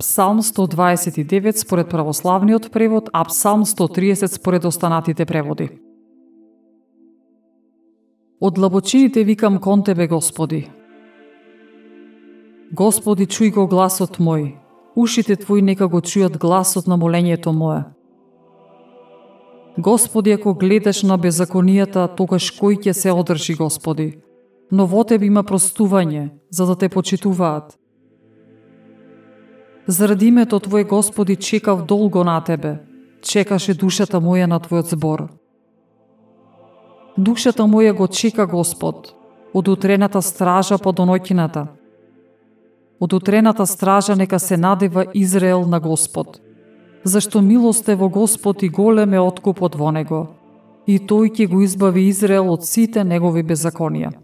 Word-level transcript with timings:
Псалм 0.00 0.40
129 0.40 1.58
според 1.58 1.88
православниот 1.88 2.70
превод, 2.72 3.10
а 3.12 3.24
Псалм 3.24 3.64
130 3.64 4.26
според 4.26 4.64
останатите 4.64 5.26
преводи. 5.26 5.68
Од 8.40 8.54
длабочините 8.54 9.24
викам 9.24 9.58
кон 9.58 9.84
Тебе, 9.84 10.08
Господи. 10.08 10.70
Господи, 12.72 13.26
чуј 13.26 13.52
го 13.52 13.66
гласот 13.68 14.16
мој. 14.16 14.56
Ушите 14.96 15.36
Твои 15.36 15.60
нека 15.62 15.88
го 15.88 16.00
чујат 16.00 16.38
гласот 16.38 16.86
на 16.86 16.96
молењето 16.96 17.52
мое. 17.52 17.84
Господи, 19.76 20.32
ако 20.32 20.54
гледаш 20.54 21.02
на 21.02 21.18
беззаконијата, 21.18 22.08
тогаш 22.16 22.48
кој 22.56 22.80
ќе 22.80 22.92
се 22.92 23.12
одржи, 23.12 23.54
Господи? 23.54 24.16
Но 24.70 24.86
во 24.86 25.04
Тебе 25.04 25.26
има 25.26 25.44
простување, 25.44 26.30
за 26.50 26.66
да 26.66 26.74
Те 26.74 26.88
почитуваат. 26.88 27.79
Заради 29.90 30.26
името 30.26 30.60
Твое, 30.60 30.84
Господи, 30.84 31.36
чекав 31.36 31.84
долго 31.84 32.24
на 32.24 32.40
Тебе. 32.44 32.78
Чекаше 33.22 33.74
душата 33.74 34.20
моја 34.22 34.46
на 34.46 34.60
Твојот 34.62 34.94
збор. 34.94 35.24
Душата 37.18 37.66
моја 37.66 37.90
го 37.98 38.06
чека 38.06 38.46
Господ, 38.46 39.10
од 39.54 39.68
утрената 39.68 40.22
стража 40.22 40.78
по 40.78 40.92
доноќината. 40.94 41.66
Од 43.00 43.12
утрената 43.12 43.66
стража 43.66 44.14
нека 44.14 44.38
се 44.38 44.56
надева 44.56 45.06
Израел 45.14 45.66
на 45.66 45.80
Господ. 45.80 46.38
Зашто 47.04 47.42
милост 47.42 47.88
е 47.88 47.98
во 47.98 48.08
Господ 48.08 48.62
и 48.62 48.68
голем 48.68 49.14
е 49.14 49.18
откупот 49.18 49.74
во 49.74 49.90
него. 49.90 50.28
И 50.86 51.02
тој 51.02 51.34
ќе 51.34 51.50
го 51.50 51.66
избави 51.66 52.06
Израел 52.06 52.52
од 52.52 52.62
сите 52.62 53.02
негови 53.04 53.42
беззаконија. 53.42 54.14